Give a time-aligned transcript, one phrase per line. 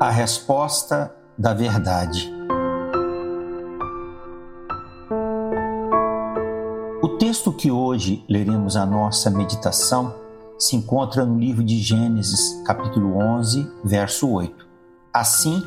[0.00, 2.32] A resposta da verdade.
[7.02, 10.14] O texto que hoje leremos a nossa meditação
[10.56, 14.68] se encontra no livro de Gênesis, capítulo 11, verso 8.
[15.12, 15.60] Assim,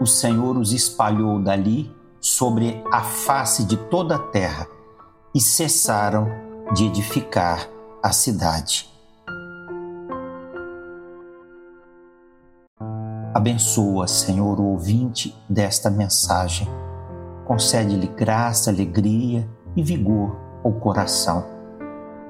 [0.00, 4.66] o Senhor os espalhou dali sobre a face de toda a terra
[5.34, 6.28] e cessaram
[6.72, 7.68] de edificar
[8.02, 8.88] a cidade.
[13.40, 16.68] Abençoa, Senhor, o ouvinte desta mensagem.
[17.46, 21.46] Concede-lhe graça, alegria e vigor ao coração.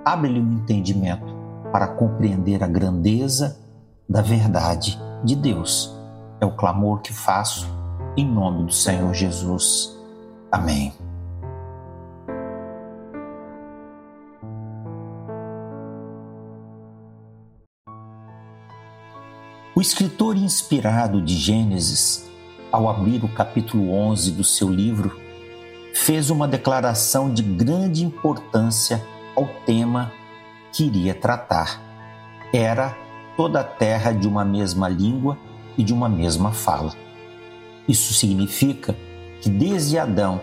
[0.05, 1.34] Abre-lhe um entendimento
[1.73, 3.59] para compreender a grandeza
[4.09, 5.92] da verdade de Deus.
[6.41, 7.69] É o clamor que faço
[8.16, 9.98] em nome do Senhor Jesus.
[10.52, 10.92] Amém.
[19.74, 22.28] O escritor inspirado de Gênesis,
[22.72, 25.19] ao abrir o capítulo 11 do seu livro,
[25.94, 29.05] fez uma declaração de grande importância
[29.36, 30.12] ao tema
[30.72, 31.81] que iria tratar.
[32.53, 32.97] Era
[33.36, 35.39] toda a terra de uma mesma língua
[35.78, 36.92] e de uma mesma fala.
[37.89, 38.97] Isso significa
[39.41, 40.41] que desde Adão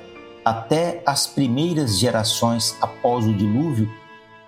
[0.48, 3.92] até as primeiras gerações após o dilúvio,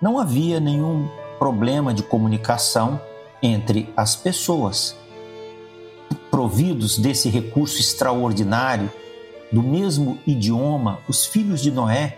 [0.02, 3.02] não havia nenhum problema de comunicação
[3.42, 4.95] entre as pessoas.
[6.30, 8.92] Providos desse recurso extraordinário,
[9.52, 12.18] do mesmo idioma, os filhos de Noé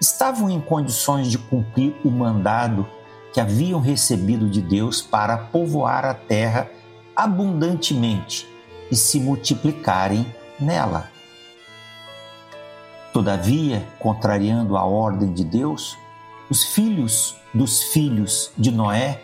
[0.00, 2.86] estavam em condições de cumprir o mandado
[3.32, 6.70] que haviam recebido de Deus para povoar a terra
[7.14, 8.48] abundantemente
[8.90, 10.24] e se multiplicarem
[10.58, 11.10] nela.
[13.12, 15.98] Todavia, contrariando a ordem de Deus,
[16.48, 19.22] os filhos dos filhos de Noé,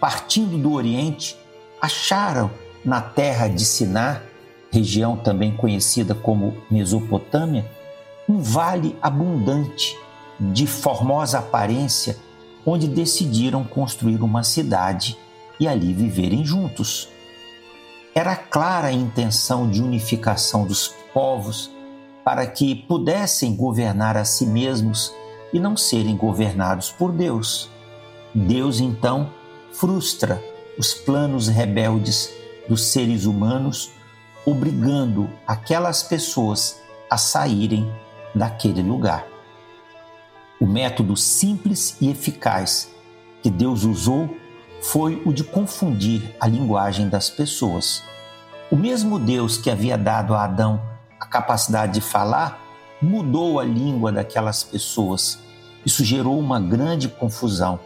[0.00, 1.36] partindo do Oriente,
[1.80, 2.50] acharam
[2.84, 4.22] na terra de Siná,
[4.72, 7.70] região também conhecida como Mesopotâmia,
[8.28, 9.96] um vale abundante,
[10.38, 12.16] de formosa aparência,
[12.64, 15.18] onde decidiram construir uma cidade
[15.58, 17.08] e ali viverem juntos.
[18.14, 21.70] Era clara a intenção de unificação dos povos
[22.24, 25.12] para que pudessem governar a si mesmos
[25.52, 27.68] e não serem governados por Deus.
[28.34, 29.30] Deus então
[29.72, 30.42] frustra
[30.78, 32.32] os planos rebeldes
[32.68, 33.90] dos seres humanos,
[34.46, 37.92] obrigando aquelas pessoas a saírem
[38.34, 39.26] daquele lugar.
[40.60, 42.90] O método simples e eficaz
[43.42, 44.34] que Deus usou
[44.80, 48.02] foi o de confundir a linguagem das pessoas.
[48.70, 50.80] O mesmo Deus que havia dado a Adão
[51.18, 52.58] a capacidade de falar
[53.02, 55.38] mudou a língua daquelas pessoas.
[55.84, 57.80] Isso gerou uma grande confusão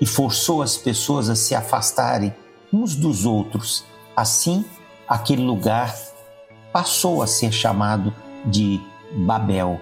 [0.00, 2.34] e forçou as pessoas a se afastarem
[2.72, 3.84] uns dos outros.
[4.16, 4.64] Assim,
[5.06, 5.94] aquele lugar
[6.72, 8.14] passou a ser chamado
[8.44, 8.80] de
[9.26, 9.80] Babel.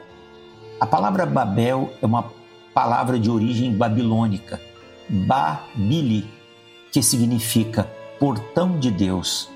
[0.80, 2.30] A palavra Babel é uma
[2.74, 4.60] palavra de origem babilônica,
[5.08, 6.28] Babili,
[6.92, 7.88] que significa
[8.18, 9.48] portão de Deus.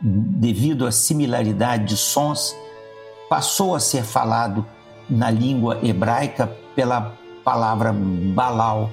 [0.00, 2.56] Devido à similaridade de sons,
[3.28, 4.64] passou a ser falado
[5.08, 7.14] na língua hebraica pela
[7.44, 8.90] palavra Balal.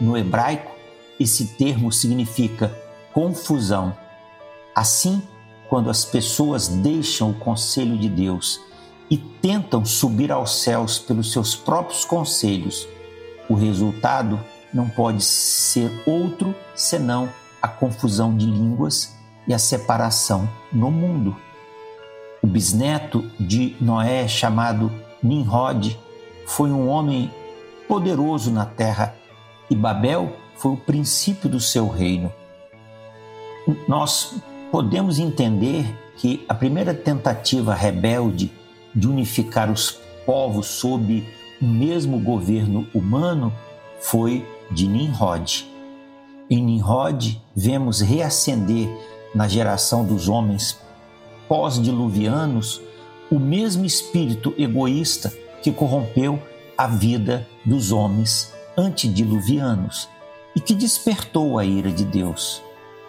[0.00, 0.72] No hebraico,
[1.18, 2.74] esse termo significa
[3.12, 3.94] confusão.
[4.74, 5.22] Assim,
[5.68, 8.60] quando as pessoas deixam o conselho de Deus
[9.10, 12.88] e tentam subir aos céus pelos seus próprios conselhos,
[13.48, 14.40] o resultado
[14.72, 17.28] não pode ser outro senão
[17.60, 19.14] a confusão de línguas
[19.46, 21.36] e a separação no mundo.
[22.42, 24.90] O bisneto de Noé, chamado
[25.22, 25.98] Nimrod,
[26.46, 27.30] foi um homem
[27.86, 29.19] poderoso na terra
[29.70, 32.32] e Babel foi o princípio do seu reino.
[33.86, 34.34] Nós
[34.70, 35.86] podemos entender
[36.16, 38.52] que a primeira tentativa rebelde
[38.94, 39.92] de unificar os
[40.26, 41.24] povos sob
[41.62, 43.52] o mesmo governo humano
[44.00, 45.66] foi de Nimrod.
[46.48, 48.88] Em Nimrod, vemos reacender
[49.34, 50.78] na geração dos homens
[51.48, 52.80] pós-diluvianos
[53.30, 56.42] o mesmo espírito egoísta que corrompeu
[56.76, 60.08] a vida dos homens antediluvianos
[60.56, 62.62] e que despertou a ira de Deus.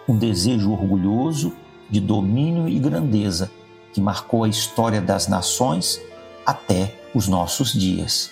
[0.06, 1.54] Um desejo orgulhoso
[1.88, 3.50] de domínio e grandeza
[3.92, 6.00] que marcou a história das nações
[6.44, 8.30] até os nossos dias.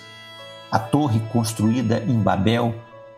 [0.70, 2.74] A torre construída em Babel,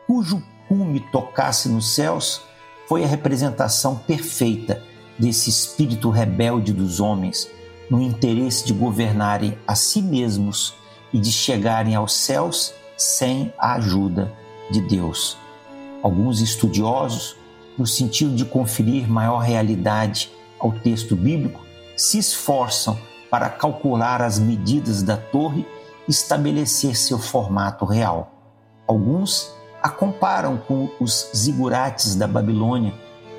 [0.06, 2.42] cujo cume tocasse nos céus,
[2.88, 4.82] foi a representação perfeita
[5.18, 7.48] desse espírito rebelde dos homens,
[7.90, 10.74] no interesse de governarem a si mesmos
[11.12, 14.32] e de chegarem aos céus sem a ajuda
[14.70, 15.36] de Deus.
[16.02, 17.36] Alguns estudiosos,
[17.76, 21.60] no sentido de conferir maior realidade ao texto bíblico,
[21.96, 22.96] se esforçam
[23.30, 25.66] para calcular as medidas da torre
[26.06, 28.32] e estabelecer seu formato real.
[28.86, 29.52] Alguns
[29.82, 32.94] a comparam com os zigurates da Babilônia,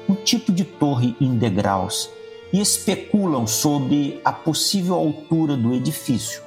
[0.10, 2.10] um tipo de torre em degraus,
[2.52, 6.42] e especulam sobre a possível altura do edifício.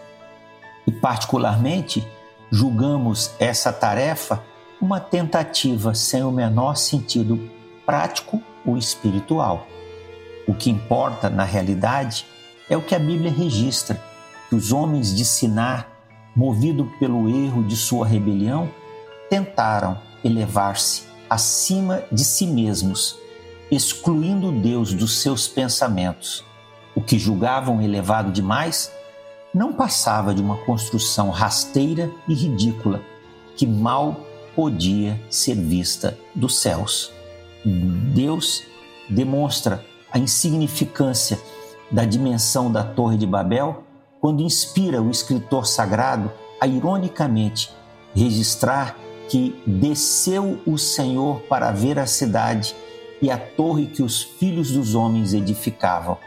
[0.86, 2.06] E, particularmente,
[2.50, 4.42] julgamos essa tarefa
[4.80, 7.50] uma tentativa sem o menor sentido
[7.84, 9.66] prático ou espiritual.
[10.46, 12.26] O que importa, na realidade,
[12.68, 14.00] é o que a Bíblia registra:
[14.48, 15.88] que os homens de Sinar,
[16.34, 18.68] movidos pelo erro de sua rebelião,
[19.30, 23.18] tentaram elevar-se acima de si mesmos,
[23.70, 26.44] excluindo Deus dos seus pensamentos.
[26.94, 28.92] O que julgavam elevado demais
[29.56, 33.00] não passava de uma construção rasteira e ridícula
[33.56, 34.20] que mal
[34.54, 37.10] podia ser vista dos céus.
[37.64, 38.64] Deus
[39.08, 39.82] demonstra
[40.12, 41.40] a insignificância
[41.90, 43.82] da dimensão da Torre de Babel
[44.20, 46.30] quando inspira o escritor sagrado
[46.60, 47.72] a ironicamente
[48.14, 48.94] registrar
[49.30, 52.76] que desceu o Senhor para ver a cidade
[53.22, 56.18] e a torre que os filhos dos homens edificavam.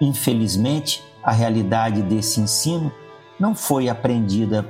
[0.00, 2.92] Infelizmente, a realidade desse ensino
[3.40, 4.68] não foi aprendida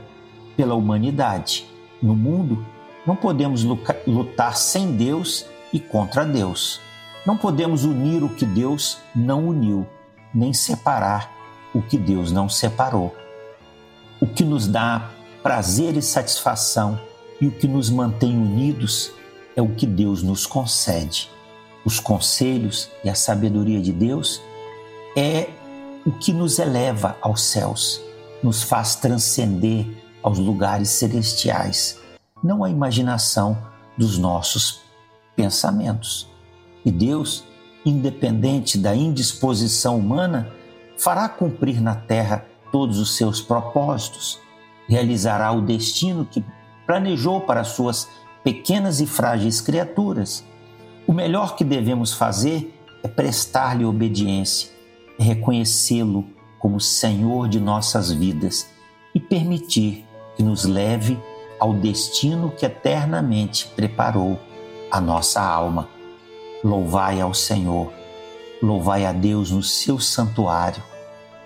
[0.56, 1.66] pela humanidade.
[2.00, 2.64] No mundo,
[3.06, 3.64] não podemos
[4.06, 6.80] lutar sem Deus e contra Deus.
[7.26, 9.86] Não podemos unir o que Deus não uniu,
[10.32, 11.30] nem separar
[11.74, 13.14] o que Deus não separou.
[14.20, 15.10] O que nos dá
[15.42, 17.00] prazer e satisfação
[17.40, 19.12] e o que nos mantém unidos
[19.56, 21.28] é o que Deus nos concede.
[21.84, 24.40] Os conselhos e a sabedoria de Deus
[25.16, 25.48] é
[26.04, 28.00] o que nos eleva aos céus,
[28.42, 29.86] nos faz transcender
[30.22, 31.98] aos lugares celestiais,
[32.42, 33.56] não a imaginação
[33.96, 34.80] dos nossos
[35.34, 36.28] pensamentos.
[36.84, 37.44] E Deus,
[37.84, 40.50] independente da indisposição humana,
[40.98, 44.38] fará cumprir na terra todos os seus propósitos,
[44.88, 46.44] realizará o destino que
[46.86, 48.08] planejou para suas
[48.42, 50.44] pequenas e frágeis criaturas.
[51.06, 54.70] O melhor que devemos fazer é prestar-lhe obediência,
[55.18, 56.24] é reconhecê-lo
[56.58, 58.68] como Senhor de nossas vidas
[59.14, 60.04] e permitir
[60.36, 61.18] que nos leve
[61.60, 64.38] ao destino que eternamente preparou
[64.90, 65.88] a nossa alma.
[66.62, 67.92] Louvai ao Senhor,
[68.62, 70.82] louvai a Deus no seu santuário,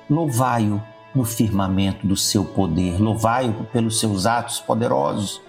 [0.09, 0.81] louvai-o
[1.15, 5.41] no firmamento do seu poder, louvai-o pelos seus atos poderosos,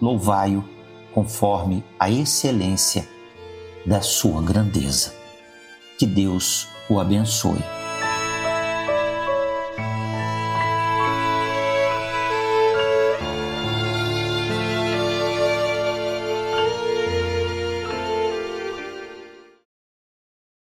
[0.00, 0.64] louvai-o
[1.12, 3.06] conforme a excelência
[3.84, 5.19] da sua grandeza.
[6.00, 7.62] Que Deus o abençoe.